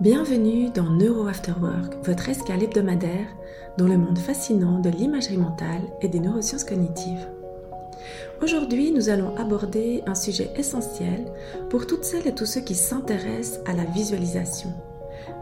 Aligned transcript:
Bienvenue 0.00 0.70
dans 0.70 0.90
Neuro 0.90 1.26
After 1.26 1.54
Work, 1.60 2.06
votre 2.06 2.28
escale 2.28 2.62
hebdomadaire 2.62 3.26
dans 3.78 3.88
le 3.88 3.98
monde 3.98 4.16
fascinant 4.16 4.78
de 4.78 4.90
l'imagerie 4.90 5.38
mentale 5.38 5.82
et 6.02 6.06
des 6.06 6.20
neurosciences 6.20 6.62
cognitives. 6.62 7.28
Aujourd'hui, 8.40 8.92
nous 8.92 9.08
allons 9.08 9.36
aborder 9.36 10.04
un 10.06 10.14
sujet 10.14 10.52
essentiel 10.54 11.24
pour 11.68 11.88
toutes 11.88 12.04
celles 12.04 12.28
et 12.28 12.34
tous 12.34 12.46
ceux 12.46 12.60
qui 12.60 12.76
s'intéressent 12.76 13.58
à 13.66 13.72
la 13.72 13.86
visualisation, 13.86 14.72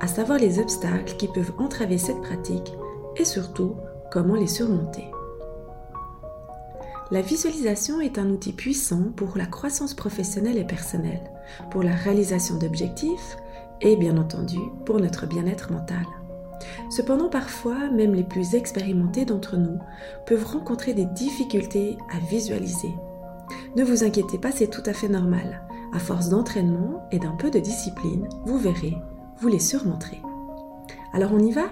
à 0.00 0.06
savoir 0.06 0.38
les 0.38 0.58
obstacles 0.58 1.16
qui 1.16 1.28
peuvent 1.28 1.54
entraver 1.56 1.96
cette 1.96 2.20
pratique 2.20 2.74
et 3.16 3.24
surtout 3.24 3.76
comment 4.10 4.34
les 4.34 4.48
surmonter. 4.48 5.06
La 7.10 7.22
visualisation 7.22 8.02
est 8.02 8.18
un 8.18 8.28
outil 8.28 8.52
puissant 8.52 9.12
pour 9.16 9.38
la 9.38 9.46
croissance 9.46 9.94
professionnelle 9.94 10.58
et 10.58 10.64
personnelle, 10.64 11.30
pour 11.70 11.82
la 11.82 11.94
réalisation 11.94 12.58
d'objectifs, 12.58 13.38
et 13.82 13.96
bien 13.96 14.16
entendu 14.16 14.58
pour 14.86 14.98
notre 14.98 15.26
bien-être 15.26 15.70
mental. 15.70 16.06
Cependant, 16.90 17.28
parfois, 17.28 17.90
même 17.90 18.14
les 18.14 18.24
plus 18.24 18.54
expérimentés 18.54 19.24
d'entre 19.24 19.56
nous 19.56 19.78
peuvent 20.26 20.46
rencontrer 20.46 20.94
des 20.94 21.04
difficultés 21.04 21.98
à 22.14 22.18
visualiser. 22.18 22.94
Ne 23.76 23.84
vous 23.84 24.04
inquiétez 24.04 24.38
pas, 24.38 24.52
c'est 24.52 24.70
tout 24.70 24.82
à 24.86 24.92
fait 24.92 25.08
normal. 25.08 25.62
À 25.92 25.98
force 25.98 26.28
d'entraînement 26.28 27.06
et 27.10 27.18
d'un 27.18 27.36
peu 27.36 27.50
de 27.50 27.58
discipline, 27.58 28.28
vous 28.46 28.58
verrez, 28.58 28.96
vous 29.38 29.48
les 29.48 29.58
surmonterez. 29.58 30.22
Alors 31.12 31.32
on 31.32 31.38
y 31.38 31.52
va? 31.52 31.66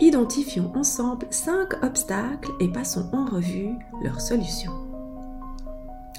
Identifions 0.00 0.72
ensemble 0.74 1.26
5 1.30 1.84
obstacles 1.84 2.50
et 2.58 2.68
passons 2.68 3.08
en 3.12 3.24
revue 3.24 3.76
leurs 4.02 4.20
solutions. 4.20 4.72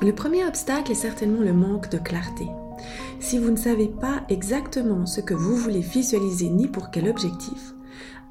Le 0.02 0.14
premier 0.14 0.46
obstacle 0.46 0.92
est 0.92 0.96
certainement 0.96 1.42
le 1.42 1.54
manque 1.54 1.90
de 1.90 1.98
clarté. 1.98 2.48
Si 3.20 3.38
vous 3.38 3.52
ne 3.52 3.58
savez 3.58 3.88
pas 3.88 4.24
exactement 4.30 5.06
ce 5.06 5.22
que 5.22 5.34
vous 5.34 5.56
voulez 5.56 5.82
visualiser 5.82 6.50
ni 6.50 6.68
pour 6.68 6.92
quel 6.92 7.10
objectif, 7.10 7.74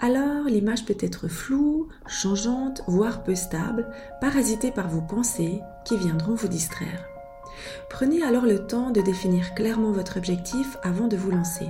alors 0.01 0.46
l'image 0.46 0.84
peut 0.84 0.96
être 1.01 1.29
floue, 1.29 1.88
changeante, 2.07 2.82
voire 2.88 3.23
peu 3.23 3.34
stable, 3.34 3.88
parasitée 4.21 4.73
par 4.73 4.88
vos 4.88 5.01
pensées 5.01 5.60
qui 5.84 5.96
viendront 5.96 6.34
vous 6.34 6.49
distraire. 6.49 7.04
Prenez 7.88 8.23
alors 8.23 8.45
le 8.45 8.66
temps 8.66 8.90
de 8.90 9.01
définir 9.01 9.54
clairement 9.54 9.93
votre 9.93 10.16
objectif 10.16 10.77
avant 10.82 11.06
de 11.06 11.16
vous 11.16 11.30
lancer. 11.30 11.68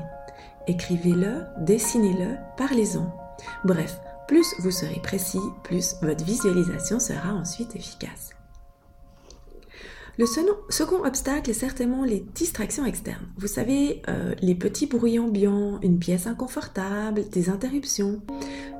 Écrivez-le, 0.66 1.42
dessinez-le, 1.58 2.36
parlez-en. 2.56 3.14
Bref, 3.64 4.00
plus 4.28 4.46
vous 4.60 4.70
serez 4.70 5.00
précis, 5.02 5.40
plus 5.64 5.96
votre 6.00 6.24
visualisation 6.24 7.00
sera 7.00 7.34
ensuite 7.34 7.76
efficace. 7.76 8.30
Le 10.18 10.26
second 10.26 11.04
obstacle 11.06 11.48
est 11.48 11.54
certainement 11.54 12.04
les 12.04 12.20
distractions 12.34 12.84
externes. 12.84 13.26
Vous 13.38 13.46
savez, 13.46 14.02
euh, 14.08 14.34
les 14.42 14.54
petits 14.54 14.86
bruits 14.86 15.18
ambiants, 15.18 15.80
une 15.82 15.98
pièce 15.98 16.26
inconfortable, 16.26 17.26
des 17.30 17.48
interruptions. 17.48 18.20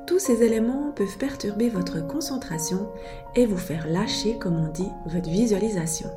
Tous 0.05 0.19
ces 0.19 0.43
éléments 0.43 0.91
peuvent 0.95 1.17
perturber 1.17 1.69
votre 1.69 2.05
concentration 2.05 2.87
et 3.35 3.47
vous 3.47 3.57
faire 3.57 3.87
lâcher, 3.87 4.37
comme 4.37 4.59
on 4.59 4.71
dit, 4.71 4.89
votre 5.07 5.29
visualisation. 5.29 6.09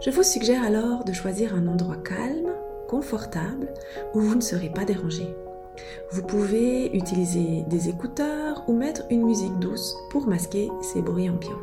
Je 0.00 0.10
vous 0.10 0.22
suggère 0.22 0.64
alors 0.64 1.04
de 1.04 1.12
choisir 1.12 1.54
un 1.54 1.66
endroit 1.66 1.96
calme, 1.96 2.50
confortable, 2.88 3.68
où 4.14 4.20
vous 4.20 4.36
ne 4.36 4.40
serez 4.40 4.70
pas 4.70 4.86
dérangé. 4.86 5.26
Vous 6.12 6.22
pouvez 6.22 6.96
utiliser 6.96 7.64
des 7.68 7.90
écouteurs 7.90 8.64
ou 8.68 8.72
mettre 8.72 9.02
une 9.10 9.24
musique 9.26 9.58
douce 9.58 9.94
pour 10.10 10.26
masquer 10.26 10.70
ces 10.80 11.02
bruits 11.02 11.28
ambiants. 11.28 11.60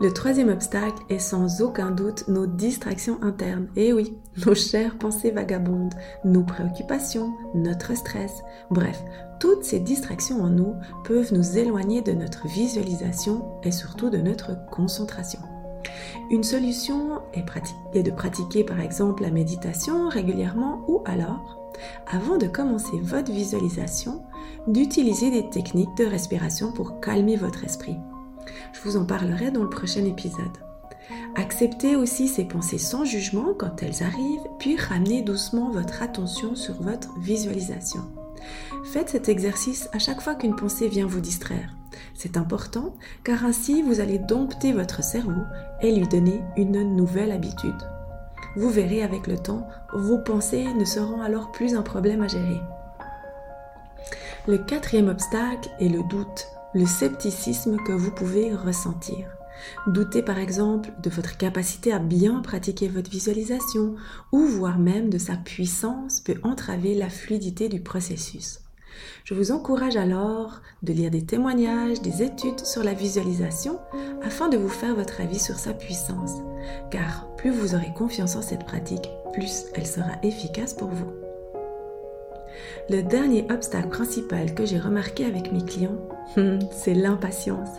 Le 0.00 0.12
troisième 0.12 0.48
obstacle 0.48 1.02
est 1.08 1.18
sans 1.18 1.60
aucun 1.60 1.90
doute 1.90 2.28
nos 2.28 2.46
distractions 2.46 3.18
internes. 3.22 3.68
Et 3.76 3.88
eh 3.88 3.92
oui, 3.92 4.16
nos 4.46 4.54
chères 4.54 4.98
pensées 4.98 5.30
vagabondes, 5.30 5.94
nos 6.24 6.42
préoccupations, 6.42 7.32
notre 7.54 7.96
stress, 7.96 8.42
bref, 8.70 9.02
toutes 9.38 9.64
ces 9.64 9.80
distractions 9.80 10.42
en 10.42 10.50
nous 10.50 10.74
peuvent 11.04 11.32
nous 11.32 11.58
éloigner 11.58 12.00
de 12.00 12.12
notre 12.12 12.46
visualisation 12.48 13.60
et 13.62 13.72
surtout 13.72 14.10
de 14.10 14.18
notre 14.18 14.52
concentration. 14.70 15.40
Une 16.30 16.44
solution 16.44 17.20
est, 17.34 18.02
de 18.02 18.10
pratiquer 18.10 18.64
par 18.64 18.80
exemple 18.80 19.22
la 19.22 19.30
méditation 19.30 20.08
régulièrement 20.08 20.82
ou 20.88 21.02
alors, 21.04 21.58
avant 22.06 22.38
de 22.38 22.46
commencer 22.46 22.98
votre 23.02 23.32
visualisation, 23.32 24.22
d'utiliser 24.66 25.30
des 25.30 25.50
techniques 25.50 25.96
de 25.96 26.04
respiration 26.04 26.72
pour 26.72 27.00
calmer 27.00 27.36
votre 27.36 27.64
esprit. 27.64 27.98
Je 28.72 28.80
vous 28.82 28.96
en 28.96 29.04
parlerai 29.04 29.50
dans 29.50 29.62
le 29.62 29.70
prochain 29.70 30.04
épisode. 30.04 30.58
Acceptez 31.34 31.96
aussi 31.96 32.28
ces 32.28 32.44
pensées 32.44 32.78
sans 32.78 33.04
jugement 33.04 33.54
quand 33.56 33.82
elles 33.82 34.02
arrivent, 34.02 34.46
puis 34.58 34.76
ramenez 34.76 35.22
doucement 35.22 35.70
votre 35.70 36.02
attention 36.02 36.54
sur 36.54 36.74
votre 36.82 37.18
visualisation. 37.20 38.02
Faites 38.84 39.10
cet 39.10 39.28
exercice 39.28 39.88
à 39.92 39.98
chaque 39.98 40.20
fois 40.20 40.34
qu'une 40.34 40.56
pensée 40.56 40.88
vient 40.88 41.06
vous 41.06 41.20
distraire. 41.20 41.74
C'est 42.14 42.36
important 42.36 42.94
car 43.24 43.44
ainsi 43.44 43.82
vous 43.82 44.00
allez 44.00 44.18
dompter 44.18 44.72
votre 44.72 45.02
cerveau 45.02 45.42
et 45.80 45.94
lui 45.94 46.06
donner 46.06 46.42
une 46.56 46.96
nouvelle 46.96 47.32
habitude. 47.32 47.88
Vous 48.56 48.68
verrez 48.68 49.02
avec 49.02 49.26
le 49.26 49.38
temps, 49.38 49.66
vos 49.94 50.18
pensées 50.18 50.66
ne 50.74 50.84
seront 50.84 51.22
alors 51.22 51.52
plus 51.52 51.74
un 51.74 51.82
problème 51.82 52.22
à 52.22 52.28
gérer. 52.28 52.60
Le 54.46 54.58
quatrième 54.58 55.08
obstacle 55.08 55.70
est 55.80 55.88
le 55.88 56.02
doute 56.08 56.48
le 56.74 56.86
scepticisme 56.86 57.76
que 57.78 57.92
vous 57.92 58.10
pouvez 58.10 58.54
ressentir. 58.54 59.26
Doutez 59.86 60.22
par 60.22 60.38
exemple 60.38 60.90
de 61.02 61.10
votre 61.10 61.36
capacité 61.36 61.92
à 61.92 61.98
bien 61.98 62.40
pratiquer 62.40 62.88
votre 62.88 63.10
visualisation 63.10 63.94
ou 64.32 64.40
voire 64.40 64.78
même 64.78 65.10
de 65.10 65.18
sa 65.18 65.36
puissance 65.36 66.20
peut 66.20 66.40
entraver 66.42 66.94
la 66.94 67.08
fluidité 67.08 67.68
du 67.68 67.80
processus. 67.80 68.60
Je 69.24 69.34
vous 69.34 69.52
encourage 69.52 69.96
alors 69.96 70.60
de 70.82 70.92
lire 70.92 71.10
des 71.10 71.24
témoignages, 71.24 72.02
des 72.02 72.22
études 72.22 72.64
sur 72.64 72.82
la 72.82 72.92
visualisation 72.92 73.78
afin 74.22 74.48
de 74.48 74.56
vous 74.56 74.68
faire 74.68 74.94
votre 74.94 75.20
avis 75.20 75.38
sur 75.38 75.58
sa 75.58 75.72
puissance, 75.72 76.38
car 76.90 77.26
plus 77.36 77.50
vous 77.50 77.74
aurez 77.74 77.92
confiance 77.94 78.36
en 78.36 78.42
cette 78.42 78.66
pratique, 78.66 79.08
plus 79.32 79.64
elle 79.74 79.86
sera 79.86 80.12
efficace 80.22 80.74
pour 80.74 80.88
vous. 80.88 81.31
Le 82.90 83.02
dernier 83.02 83.46
obstacle 83.50 83.88
principal 83.88 84.54
que 84.54 84.64
j'ai 84.64 84.78
remarqué 84.78 85.24
avec 85.24 85.52
mes 85.52 85.64
clients, 85.64 85.96
hmm, 86.36 86.58
c'est 86.70 86.94
l'impatience. 86.94 87.70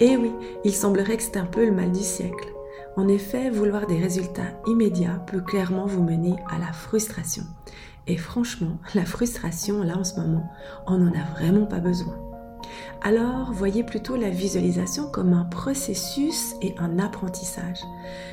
Et 0.00 0.16
oui, 0.16 0.32
il 0.64 0.72
semblerait 0.72 1.16
que 1.16 1.22
c'est 1.22 1.36
un 1.36 1.46
peu 1.46 1.64
le 1.64 1.72
mal 1.72 1.92
du 1.92 2.02
siècle. 2.02 2.48
En 2.96 3.06
effet, 3.06 3.50
vouloir 3.50 3.86
des 3.86 4.00
résultats 4.00 4.50
immédiats 4.66 5.22
peut 5.26 5.40
clairement 5.40 5.86
vous 5.86 6.02
mener 6.02 6.34
à 6.50 6.58
la 6.58 6.72
frustration. 6.72 7.44
Et 8.06 8.16
franchement, 8.16 8.78
la 8.94 9.04
frustration, 9.04 9.82
là 9.82 9.96
en 9.96 10.04
ce 10.04 10.18
moment, 10.18 10.50
on 10.86 10.98
n'en 10.98 11.12
a 11.12 11.38
vraiment 11.38 11.66
pas 11.66 11.80
besoin. 11.80 12.18
Alors, 13.02 13.52
voyez 13.52 13.84
plutôt 13.84 14.16
la 14.16 14.30
visualisation 14.30 15.08
comme 15.10 15.32
un 15.32 15.44
processus 15.44 16.54
et 16.60 16.74
un 16.78 16.98
apprentissage. 16.98 17.78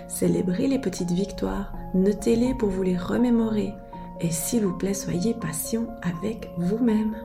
Célébrez 0.08 0.68
les 0.68 0.80
petites 0.80 1.12
victoires, 1.12 1.74
notez-les 1.94 2.56
pour 2.56 2.70
vous 2.70 2.82
les 2.82 2.98
remémorer, 2.98 3.74
et 4.22 4.32
s'il 4.32 4.66
vous 4.66 4.78
plaît, 4.78 4.94
soyez 4.94 5.34
patient 5.34 5.88
avec 6.02 6.52
vous-même. 6.58 7.16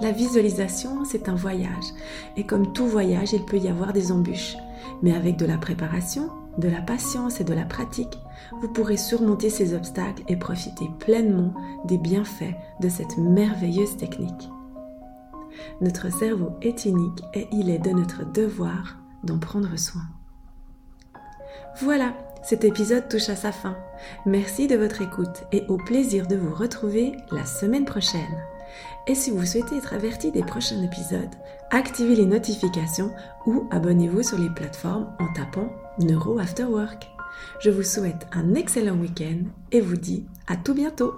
La 0.00 0.12
visualisation, 0.12 1.04
c'est 1.04 1.28
un 1.28 1.34
voyage. 1.34 1.86
Et 2.36 2.44
comme 2.44 2.72
tout 2.72 2.86
voyage, 2.86 3.32
il 3.32 3.44
peut 3.44 3.58
y 3.58 3.68
avoir 3.68 3.92
des 3.92 4.12
embûches. 4.12 4.56
Mais 5.02 5.14
avec 5.14 5.36
de 5.36 5.46
la 5.46 5.56
préparation, 5.56 6.30
de 6.58 6.68
la 6.68 6.80
patience 6.80 7.40
et 7.40 7.44
de 7.44 7.54
la 7.54 7.64
pratique, 7.64 8.18
vous 8.60 8.68
pourrez 8.68 8.96
surmonter 8.96 9.50
ces 9.50 9.74
obstacles 9.74 10.22
et 10.28 10.36
profiter 10.36 10.90
pleinement 10.98 11.54
des 11.86 11.98
bienfaits 11.98 12.54
de 12.80 12.88
cette 12.88 13.16
merveilleuse 13.18 13.96
technique. 13.96 14.50
Notre 15.80 16.12
cerveau 16.12 16.50
est 16.62 16.84
unique 16.84 17.22
et 17.34 17.48
il 17.52 17.70
est 17.70 17.78
de 17.78 17.90
notre 17.90 18.30
devoir 18.30 18.98
d'en 19.24 19.38
prendre 19.38 19.76
soin. 19.78 20.02
Voilà, 21.80 22.14
cet 22.46 22.64
épisode 22.64 23.08
touche 23.08 23.28
à 23.28 23.34
sa 23.34 23.50
fin. 23.50 23.76
Merci 24.24 24.68
de 24.68 24.76
votre 24.76 25.02
écoute 25.02 25.42
et 25.50 25.64
au 25.66 25.78
plaisir 25.78 26.28
de 26.28 26.36
vous 26.36 26.54
retrouver 26.54 27.16
la 27.32 27.44
semaine 27.44 27.84
prochaine. 27.84 28.22
Et 29.08 29.16
si 29.16 29.32
vous 29.32 29.44
souhaitez 29.44 29.76
être 29.76 29.94
averti 29.94 30.30
des 30.30 30.44
prochains 30.44 30.80
épisodes, 30.80 31.34
activez 31.72 32.14
les 32.14 32.24
notifications 32.24 33.12
ou 33.46 33.66
abonnez-vous 33.72 34.22
sur 34.22 34.38
les 34.38 34.50
plateformes 34.50 35.12
en 35.18 35.32
tapant 35.32 35.72
Neuro 35.98 36.38
After 36.38 36.64
Work. 36.64 37.08
Je 37.58 37.70
vous 37.70 37.82
souhaite 37.82 38.28
un 38.30 38.54
excellent 38.54 38.96
week-end 38.96 39.38
et 39.72 39.80
vous 39.80 39.96
dis 39.96 40.24
à 40.46 40.56
tout 40.56 40.74
bientôt 40.74 41.14